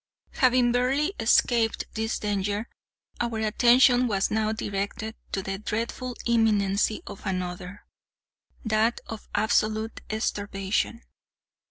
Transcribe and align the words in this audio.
Having 0.31 0.71
barely 0.71 1.13
escaped 1.19 1.83
this 1.93 2.17
danger, 2.17 2.67
our 3.19 3.37
attention 3.37 4.07
was 4.07 4.31
now 4.31 4.51
directed 4.51 5.13
to 5.31 5.43
the 5.43 5.59
dreadful 5.59 6.15
imminency 6.25 7.03
of 7.05 7.23
another—that 7.23 8.99
of 9.05 9.27
absolute 9.35 10.01
starvation. 10.17 11.03